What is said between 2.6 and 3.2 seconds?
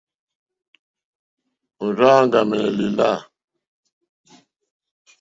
lìlâ.